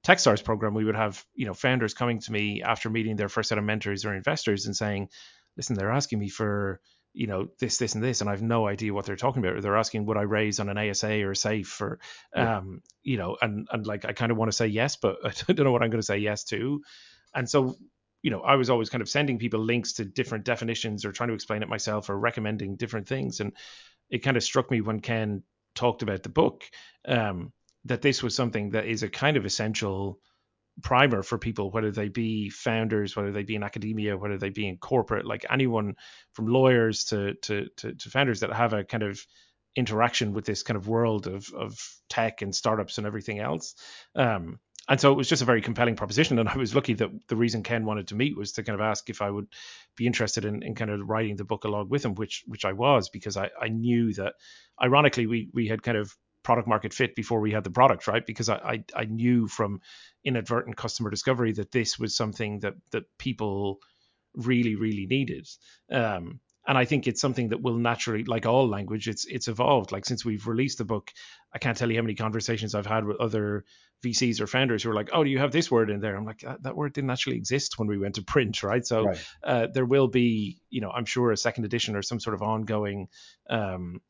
[0.08, 0.74] Techstars program.
[0.74, 3.66] We would have you know founders coming to me after meeting their first set of
[3.66, 5.10] mentors or investors and saying,
[5.58, 6.80] "Listen, they're asking me for
[7.14, 9.62] you know this this and this and i've no idea what they're talking about or
[9.62, 12.00] they're asking would i raise on an asa or a safe or
[12.36, 12.58] yeah.
[12.58, 15.54] um you know and and like i kind of want to say yes but i
[15.54, 16.82] don't know what i'm going to say yes to
[17.36, 17.76] and so
[18.24, 21.30] you know, I was always kind of sending people links to different definitions or trying
[21.30, 23.42] to explain it myself or recommending different things.
[23.42, 23.52] And
[24.10, 25.44] it kind of struck me when Ken
[25.76, 26.64] talked about the book
[27.06, 27.52] um,
[27.86, 30.20] that this was something that is a kind of essential
[30.82, 34.68] primer for people, whether they be founders, whether they be in academia, whether they be
[34.68, 35.96] in corporate, like anyone
[36.32, 39.24] from lawyers to to to, to founders that have a kind of
[39.76, 41.78] interaction with this kind of world of of
[42.10, 43.76] tech and startups and everything else.
[44.16, 44.60] Um,
[44.90, 46.40] and so it was just a very compelling proposition.
[46.40, 48.86] And I was lucky that the reason Ken wanted to meet was to kind of
[48.86, 49.48] ask if I would
[49.96, 52.74] be interested in, in kind of writing the book along with him, which which I
[52.74, 54.34] was because I, I knew that
[54.82, 58.26] ironically we we had kind of product market fit before we had the product, right?
[58.26, 59.80] Because I, I, I knew from
[60.26, 63.80] inadvertent customer discovery that this was something that that people
[64.36, 65.48] really, really needed.
[65.90, 69.92] Um, and I think it's something that will naturally, like all language, it's it's evolved.
[69.92, 71.12] Like since we've released the book,
[71.54, 73.66] I can't tell you how many conversations I've had with other
[74.04, 76.26] VCs or founders who are like, "Oh, do you have this word in there?" I'm
[76.26, 79.28] like, "That, that word didn't actually exist when we went to print, right?" So right.
[79.44, 82.42] Uh, there will be, you know, I'm sure a second edition or some sort of
[82.42, 83.08] ongoing,
[83.50, 84.02] um,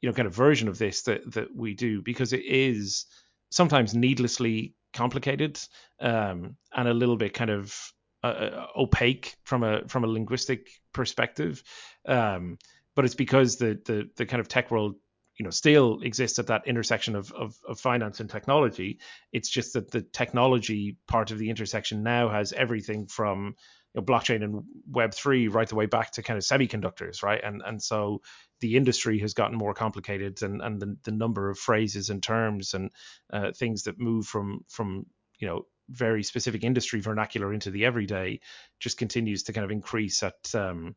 [0.00, 3.06] you know, kind of version of this that that we do because it is
[3.50, 5.60] sometimes needlessly complicated
[6.00, 11.62] um, and a little bit kind of uh, opaque from a from a linguistic perspective.
[12.06, 12.58] Um,
[12.94, 14.96] but it's because the the the kind of tech world
[15.40, 18.98] you know still exists at that intersection of, of, of finance and technology.
[19.32, 23.54] It's just that the technology part of the intersection now has everything from
[23.94, 27.40] you know, blockchain and Web three right the way back to kind of semiconductors, right?
[27.42, 28.20] And and so
[28.60, 32.74] the industry has gotten more complicated, and and the, the number of phrases and terms
[32.74, 32.90] and
[33.32, 35.06] uh, things that move from from
[35.38, 38.40] you know very specific industry vernacular into the everyday
[38.78, 40.94] just continues to kind of increase at um,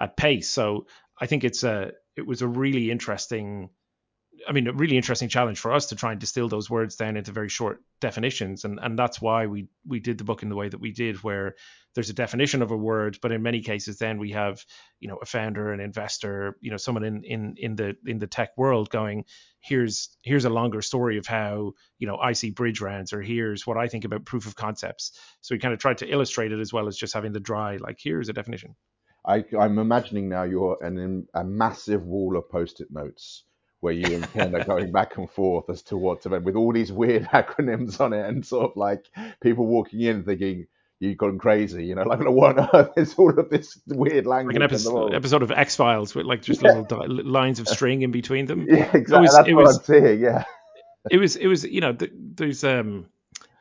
[0.00, 0.48] at pace.
[0.48, 0.86] So
[1.20, 3.70] I think it's a it was a really interesting
[4.48, 7.16] I mean, a really interesting challenge for us to try and distill those words down
[7.16, 10.56] into very short definitions, and and that's why we we did the book in the
[10.56, 11.54] way that we did, where
[11.94, 14.64] there's a definition of a word, but in many cases, then we have
[15.00, 18.26] you know a founder, an investor, you know someone in in in the in the
[18.26, 19.24] tech world going,
[19.60, 23.66] here's here's a longer story of how you know I see bridge rounds, or here's
[23.66, 25.12] what I think about proof of concepts.
[25.40, 27.76] So we kind of tried to illustrate it as well as just having the dry
[27.78, 28.76] like here's a definition.
[29.26, 33.42] I, I'm imagining now you're an, a massive wall of post-it notes
[33.86, 36.72] where you and Ken are going back and forth as to what to with all
[36.72, 39.06] these weird acronyms on it, and sort of like
[39.40, 40.66] people walking in thinking
[40.98, 44.56] you've gone crazy, you know, like what on earth is all of this weird language?
[44.56, 46.80] Like an episode, episode of X Files with like just yeah.
[46.80, 48.66] little di- lines of string in between them.
[48.68, 49.20] Yeah, exactly.
[49.20, 50.20] Was, That's what was, I'm seeing.
[50.20, 50.42] Yeah.
[51.08, 53.06] It was, it was, you know, there's um,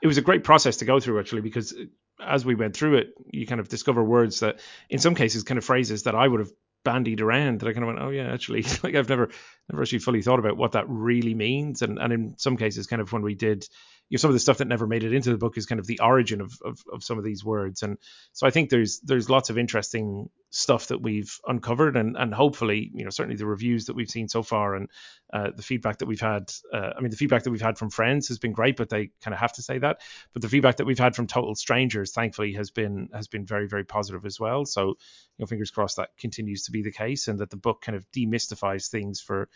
[0.01, 1.75] it was a great process to go through actually because
[2.19, 4.59] as we went through it, you kind of discover words that,
[4.89, 6.51] in some cases, kind of phrases that I would have
[6.85, 9.29] bandied around that I kind of went, oh yeah, actually, like I've never,
[9.69, 11.81] never actually fully thought about what that really means.
[11.81, 13.67] And and in some cases, kind of when we did
[14.15, 15.87] know some of the stuff that never made it into the book is kind of
[15.87, 17.83] the origin of, of, of some of these words.
[17.83, 17.97] And
[18.33, 22.89] so i think there's there's lots of interesting stuff that we've uncovered and and hopefully
[22.93, 24.89] you know certainly the reviews that we've seen so far and
[25.33, 27.89] uh, the feedback that we've had uh, i mean the feedback that we've had from
[27.89, 30.01] friends has been great but they kind of have to say that.
[30.33, 33.67] But the feedback that we've had from total strangers thankfully has been has been very
[33.67, 34.65] very positive as well.
[34.65, 34.95] So you
[35.39, 38.09] know fingers crossed that continues to be the case and that the book kind of
[38.11, 39.49] demystifies things for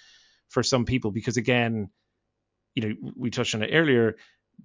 [0.49, 1.11] for some people.
[1.11, 1.89] Because again
[2.75, 4.15] you know we touched on it earlier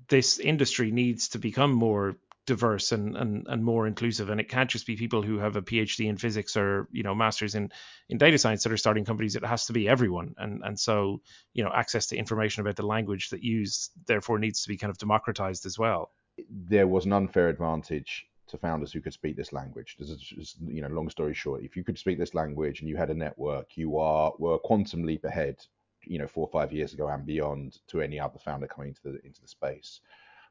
[0.08, 4.28] this industry needs to become more diverse and, and and more inclusive.
[4.28, 7.14] And it can't just be people who have a phd in physics or you know
[7.14, 7.70] masters in
[8.08, 9.36] in data science that are starting companies.
[9.36, 10.34] It has to be everyone.
[10.38, 14.62] And and so you know access to information about the language that use therefore needs
[14.62, 16.10] to be kind of democratized as well.
[16.50, 19.96] There was an unfair advantage to founders who could speak this language.
[19.98, 22.96] This is you know long story short if you could speak this language and you
[22.96, 25.56] had a network you are were a quantum leap ahead
[26.06, 29.02] you know four or five years ago and beyond to any other founder coming into
[29.04, 30.00] the into the space.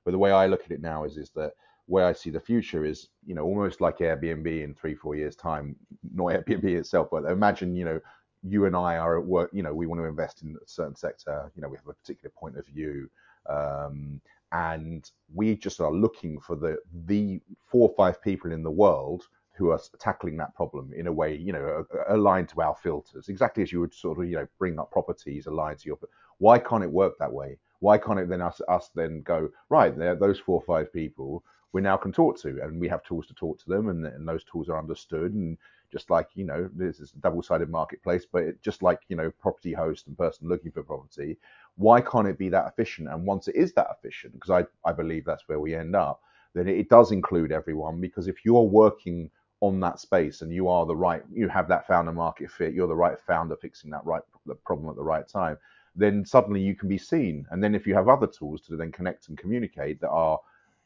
[0.06, 1.54] But the way I look at it now is is that
[1.86, 5.36] where I see the future is you know almost like Airbnb in three four years
[5.36, 5.76] time,
[6.14, 8.00] not Airbnb itself, but imagine you know
[8.44, 9.50] you and I are at work.
[9.54, 11.52] You know we want to invest in a certain sector.
[11.56, 13.10] You know we have a particular point of view.
[13.50, 14.22] Um,
[14.54, 19.28] and we just are looking for the the four or five people in the world
[19.54, 23.64] who are tackling that problem in a way, you know, aligned to our filters, exactly
[23.64, 26.00] as you would sort of, you know, bring up properties aligned to your.
[26.40, 27.58] Why can't it work that way?
[27.80, 30.16] Why can't it then us us then go right there?
[30.16, 33.34] Those four or five people we now can talk to, and we have tools to
[33.34, 35.34] talk to them, and, and those tools are understood.
[35.34, 35.58] And
[35.92, 39.32] just like you know, this is a double-sided marketplace, but it, just like you know,
[39.42, 41.38] property host and person looking for property,
[41.76, 43.10] why can't it be that efficient?
[43.10, 46.22] And once it is that efficient, because I I believe that's where we end up,
[46.54, 48.00] then it, it does include everyone.
[48.00, 49.30] Because if you're working
[49.64, 52.88] on that space and you are the right you have that founder market fit you're
[52.88, 55.58] the right founder fixing that right the problem at the right time
[55.96, 57.46] then suddenly you can be seen.
[57.52, 60.40] And then if you have other tools to then connect and communicate that are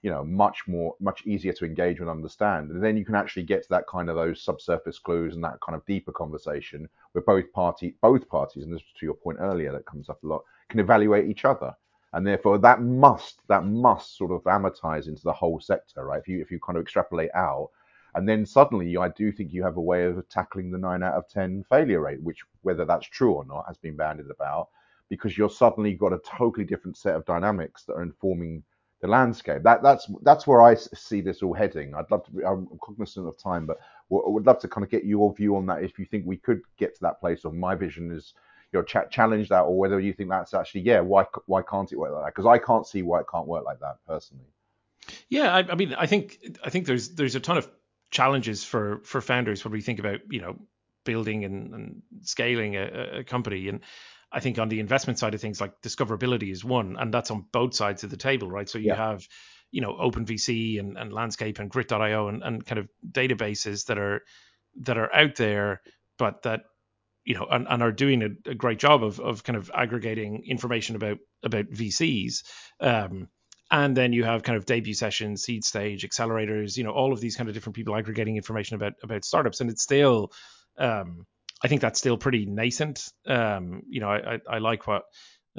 [0.03, 3.41] you know much more much easier to engage and understand and then you can actually
[3.41, 7.23] get to that kind of those subsurface clues and that kind of deeper conversation where
[7.23, 10.43] both party both parties and this to your point earlier that comes up a lot
[10.69, 11.73] can evaluate each other.
[12.13, 16.19] And therefore that must that must sort of amortize into the whole sector right?
[16.19, 17.69] If you if you kind of extrapolate out
[18.17, 21.13] and then suddenly, I do think you have a way of tackling the nine out
[21.13, 24.69] of 10 failure rate, which, whether that's true or not, has been bandied about,
[25.07, 28.63] because you're suddenly got a totally different set of dynamics that are informing
[29.01, 29.61] the landscape.
[29.61, 31.93] That, that's that's where I see this all heading.
[31.93, 32.31] I'd love to.
[32.31, 33.77] Be, I'm cognizant of time, but
[34.11, 35.83] I would love to kind of get your view on that.
[35.83, 38.33] If you think we could get to that place, or my vision is,
[38.73, 41.91] you know, ch- challenge that, or whether you think that's actually, yeah, why why can't
[41.91, 42.35] it work like that?
[42.35, 44.47] Because I can't see why it can't work like that personally.
[45.29, 47.69] Yeah, I, I mean, I think I think there's there's a ton of
[48.11, 50.57] challenges for for founders when we think about you know
[51.03, 53.69] building and, and scaling a, a, company.
[53.69, 53.79] And
[54.29, 57.45] I think on the investment side of things like discoverability is one and that's on
[57.53, 58.69] both sides of the table right?
[58.69, 58.95] So you yeah.
[58.95, 59.27] have
[59.71, 64.21] you know OpenVC and, and Landscape and Grit.io and, and kind of databases that are
[64.81, 65.81] that are out there
[66.17, 66.61] but that
[67.23, 70.43] you know and, and are doing a, a, great job of, of kind of aggregating
[70.45, 72.43] information about about VCs
[72.79, 73.27] um,
[73.69, 77.19] and then you have kind of debut sessions, seed stage, accelerators, you know, all of
[77.19, 80.31] these kind of different people aggregating information about about startups, and it's still,
[80.77, 81.25] um,
[81.63, 83.09] I think that's still pretty nascent.
[83.25, 85.03] Um, you know, I, I, I like what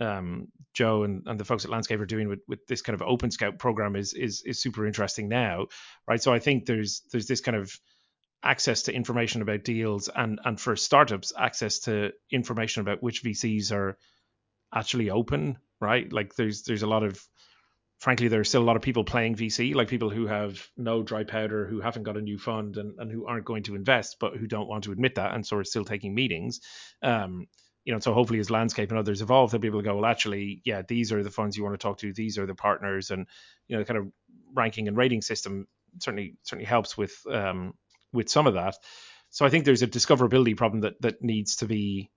[0.00, 3.02] um, Joe and, and the folks at Landscape are doing with, with this kind of
[3.06, 5.66] Open Scout program is is is super interesting now,
[6.06, 6.22] right?
[6.22, 7.72] So I think there's there's this kind of
[8.42, 13.72] access to information about deals and and for startups access to information about which VCs
[13.72, 13.98] are
[14.72, 16.10] actually open, right?
[16.12, 17.20] Like there's there's a lot of
[17.98, 21.24] frankly, there's still a lot of people playing VC, like people who have no dry
[21.24, 24.36] powder, who haven't got a new fund, and, and who aren't going to invest, but
[24.36, 26.60] who don't want to admit that, and so are still taking meetings.
[27.02, 27.46] Um,
[27.84, 30.06] you know, so hopefully as landscape and others evolve, they'll be able to go, well,
[30.06, 33.10] actually, yeah, these are the funds you want to talk to, these are the partners,
[33.10, 33.26] and
[33.66, 34.06] you know, kind of
[34.54, 35.66] ranking and rating system
[35.98, 37.74] certainly certainly helps with um,
[38.12, 38.76] with some of that.
[39.30, 42.10] So I think there's a discoverability problem that that needs to be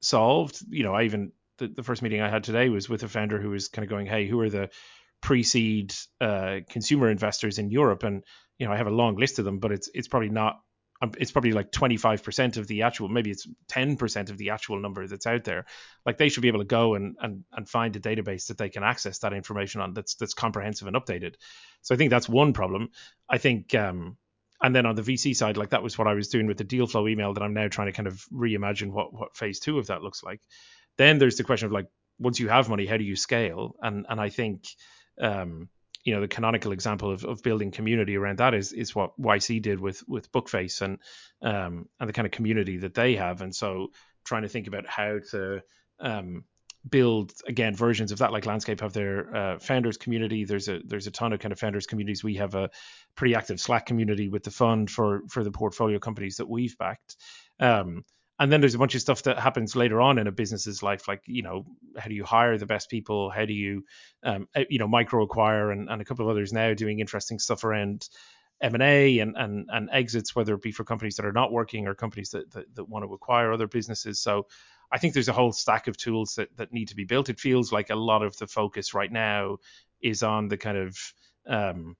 [0.00, 0.62] solved.
[0.68, 3.40] You know, I even the, the first meeting I had today was with a founder
[3.40, 4.70] who was kind of going, hey, who are the
[5.20, 8.24] pre-seed uh, consumer investors in Europe, and
[8.58, 10.60] you know I have a long list of them, but it's it's probably not.
[11.00, 15.06] Um, it's probably like 25% of the actual, maybe it's 10% of the actual number
[15.06, 15.66] that's out there.
[16.04, 18.68] Like they should be able to go and, and and find a database that they
[18.68, 21.36] can access that information on that's that's comprehensive and updated.
[21.82, 22.88] So I think that's one problem.
[23.28, 24.16] I think um,
[24.60, 26.64] and then on the VC side, like that was what I was doing with the
[26.64, 29.78] deal flow email that I'm now trying to kind of reimagine what what phase two
[29.78, 30.40] of that looks like.
[30.96, 31.86] Then there's the question of like
[32.18, 33.76] once you have money, how do you scale?
[33.80, 34.64] And and I think
[35.20, 35.68] um,
[36.04, 39.60] you know the canonical example of, of building community around that is is what YC
[39.62, 40.98] did with with Bookface and
[41.42, 43.88] um, and the kind of community that they have, and so
[44.24, 45.60] trying to think about how to
[46.00, 46.44] um,
[46.88, 50.44] build again versions of that like landscape have their uh, founders community.
[50.44, 52.24] There's a there's a ton of kind of founders communities.
[52.24, 52.70] We have a
[53.14, 57.16] pretty active slack community with the fund for for the portfolio companies that we've backed.
[57.60, 58.04] Um,
[58.38, 61.08] and then there's a bunch of stuff that happens later on in a business's life
[61.08, 63.30] like you know how do you hire the best people?
[63.30, 63.84] How do you
[64.22, 67.64] um, eh, you know MicroAcquire and, and a couple of others now doing interesting stuff
[67.64, 68.08] around
[68.60, 71.94] m&a and, and, and exits whether it be for companies that are not working or
[71.94, 74.20] companies that, that, that want to acquire other businesses.
[74.20, 74.46] So
[74.90, 77.28] i think there's a whole stack of tools that, that need to be built.
[77.28, 79.58] It feels like a lot of the focus right now
[80.00, 80.96] is on the kind of
[81.46, 81.96] um,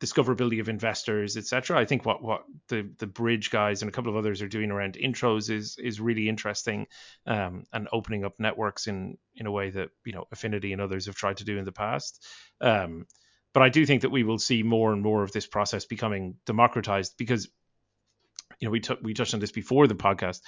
[0.00, 1.78] discoverability of investors, etc.
[1.78, 4.70] I think what what the the bridge guys and a couple of others are doing
[4.70, 6.86] around intros is is really interesting,
[7.26, 11.06] um, and opening up networks in in a way that you know Affinity and others
[11.06, 12.26] have tried to do in the past.
[12.60, 13.06] Um,
[13.52, 16.36] but I do think that we will see more and more of this process becoming
[16.46, 17.48] democratized because
[18.58, 20.40] you know we took we touched on this before the podcast.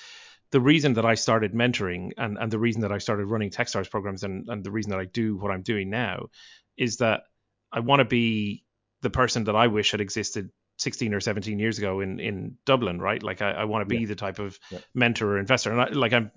[0.50, 3.90] The reason that I started mentoring and, and the reason that I started running Techstars
[3.90, 6.26] programs and, and the reason that I do what I'm doing now
[6.76, 7.22] is that
[7.72, 8.64] I want to be
[9.02, 13.00] the person that I wish had existed 16 or 17 years ago in in Dublin,
[13.00, 13.22] right?
[13.22, 14.06] Like I, I want to be yeah.
[14.06, 14.78] the type of yeah.
[14.94, 16.30] mentor or investor, and I, like I'm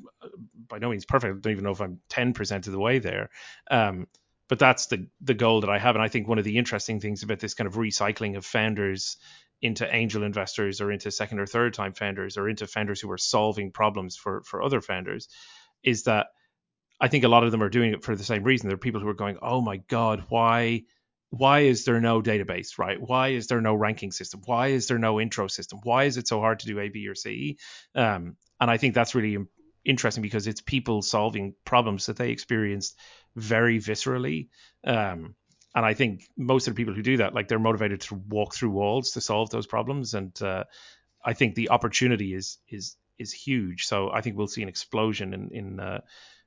[0.68, 1.38] by no means perfect.
[1.38, 3.30] I don't even know if I'm 10% of the way there.
[3.70, 4.08] Um,
[4.48, 7.00] but that's the the goal that I have, and I think one of the interesting
[7.00, 9.18] things about this kind of recycling of founders
[9.62, 13.18] into angel investors or into second or third time founders or into founders who are
[13.18, 15.30] solving problems for for other founders
[15.84, 16.28] is that
[17.00, 18.68] I think a lot of them are doing it for the same reason.
[18.68, 20.84] There are people who are going, "Oh my God, why
[21.30, 22.98] why is there no database, right?
[23.00, 24.42] Why is there no ranking system?
[24.46, 25.80] Why is there no intro system?
[25.84, 27.58] Why is it so hard to do A, B, or C?
[27.94, 29.38] Um, and I think that's really
[29.84, 32.98] interesting because it's people solving problems that they experienced
[33.36, 34.48] very viscerally.
[34.86, 35.36] Um,
[35.76, 38.56] and I think most of the people who do that, like they're motivated to walk
[38.56, 40.14] through walls to solve those problems.
[40.14, 40.64] And uh,
[41.24, 43.86] I think the opportunity is is is huge.
[43.86, 46.02] So I think we'll see an explosion in in uh,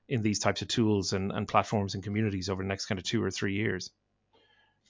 [0.08, 3.04] in these types of tools and, and platforms and communities over the next kind of
[3.04, 3.90] two or three years.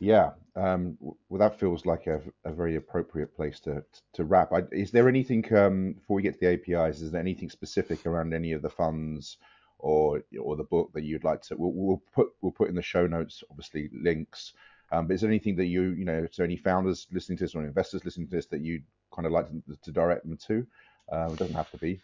[0.00, 3.84] Yeah, um, well, that feels like a, a very appropriate place to
[4.14, 4.52] to wrap.
[4.52, 7.00] I, is there anything um, before we get to the APIs?
[7.00, 9.38] Is there anything specific around any of the funds
[9.78, 11.56] or or the book that you'd like to?
[11.56, 14.52] We'll, we'll put we'll put in the show notes, obviously links.
[14.92, 17.54] Um, but is there anything that you you know, there any founders listening to this
[17.56, 20.66] or investors listening to this that you'd kind of like to, to direct them to?
[21.12, 22.00] Uh, it doesn't have to be.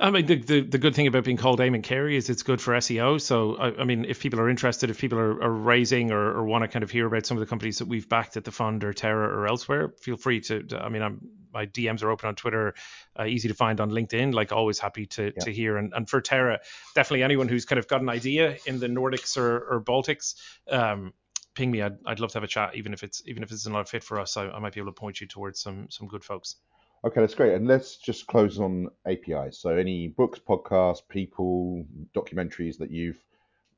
[0.00, 2.60] I mean, the, the, the, good thing about being called Eamonn Carey is it's good
[2.60, 3.20] for SEO.
[3.20, 6.44] So, I, I mean, if people are interested, if people are, are raising or, or,
[6.44, 8.50] want to kind of hear about some of the companies that we've backed at the
[8.50, 10.62] fund or Tera or elsewhere, feel free to.
[10.62, 11.20] to I mean, I'm,
[11.52, 12.74] my DMs are open on Twitter,
[13.18, 14.32] uh, easy to find on LinkedIn.
[14.32, 15.44] Like, always happy to, yeah.
[15.44, 15.76] to hear.
[15.76, 16.60] And, and for Tera,
[16.94, 20.34] definitely anyone who's kind of got an idea in the Nordics or, or Baltics,
[20.70, 21.12] um,
[21.54, 21.82] ping me.
[21.82, 23.84] I'd, I'd love to have a chat, even if it's even if it's not a
[23.84, 24.36] fit for us.
[24.36, 26.56] I, I might be able to point you towards some some good folks.
[27.04, 27.54] Okay, that's great.
[27.54, 29.58] And let's just close on APIs.
[29.58, 33.18] So, any books, podcasts, people, documentaries that you've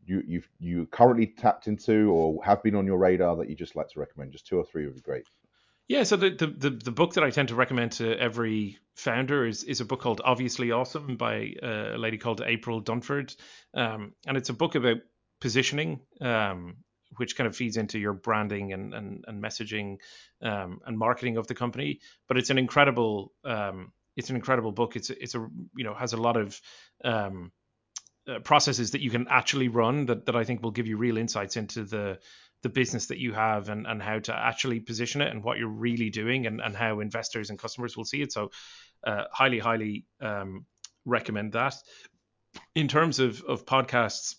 [0.05, 3.77] you you've you currently tapped into or have been on your radar that you just
[3.77, 4.33] like to recommend?
[4.33, 5.25] Just two or three would be great.
[5.89, 9.65] Yeah, so the, the, the, book that I tend to recommend to every founder is,
[9.65, 13.37] is a book called Obviously Awesome by uh, a lady called April Dunford.
[13.75, 14.99] Um, and it's a book about
[15.41, 16.77] positioning, um,
[17.17, 19.99] which kind of feeds into your branding and and, and messaging
[20.43, 22.01] um, and marketing of the company.
[22.29, 24.97] But it's an incredible um, it's an incredible book.
[24.97, 25.47] It's it's a
[25.77, 26.61] you know has a lot of
[27.05, 27.53] um,
[28.29, 31.17] uh, processes that you can actually run that, that I think will give you real
[31.17, 32.19] insights into the
[32.63, 35.69] the business that you have and, and how to actually position it and what you're
[35.69, 38.33] really doing and, and how investors and customers will see it.
[38.33, 38.51] So
[39.05, 40.65] uh, highly, highly um,
[41.05, 41.75] recommend that.
[42.75, 44.37] In terms of, of podcasts,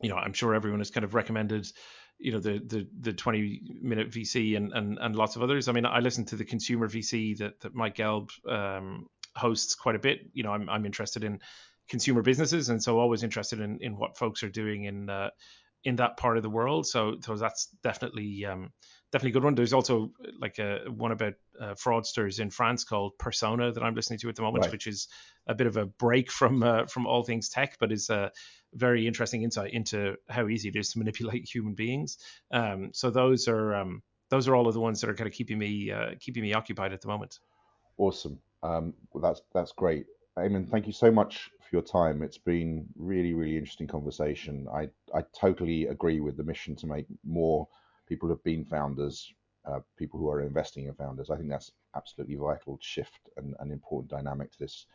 [0.00, 1.70] you know, I'm sure everyone has kind of recommended,
[2.18, 5.68] you know, the the the 20 minute VC and and, and lots of others.
[5.68, 9.96] I mean, I listen to the consumer VC that that Mike Gelb um, hosts quite
[9.96, 10.20] a bit.
[10.32, 11.40] You know, I'm I'm interested in
[11.88, 15.30] consumer businesses, and so always interested in in what folks are doing in uh,
[15.84, 16.86] in that part of the world.
[16.86, 18.72] So so that's definitely um,
[19.12, 19.54] definitely a good one.
[19.54, 24.18] There's also like a one about uh, fraudsters in France called Persona that I'm listening
[24.20, 24.72] to at the moment, right.
[24.72, 25.08] which is
[25.46, 28.30] a bit of a break from uh, from all things tech, but is a
[28.74, 32.18] very interesting insight into how easy it is to manipulate human beings.
[32.50, 35.34] Um, so those are um, those are all of the ones that are kind of
[35.34, 37.38] keeping me uh, keeping me occupied at the moment.
[37.98, 38.38] Awesome.
[38.62, 40.06] Um, well, that's that's great.
[40.38, 42.22] Eamonn, thank you so much for your time.
[42.22, 44.66] It's been really, really interesting conversation.
[44.72, 47.68] I, I totally agree with the mission to make more
[48.08, 49.32] people who have been founders,
[49.66, 51.30] uh, people who are investing in founders.
[51.30, 54.86] I think that's absolutely vital shift and an important dynamic to this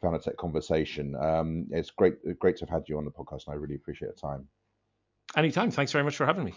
[0.00, 1.14] founder tech conversation.
[1.16, 4.14] Um, it's great, great to have had you on the podcast, and I really appreciate
[4.14, 4.48] the time.
[5.36, 5.70] Anytime.
[5.70, 6.54] Thanks very much for having me.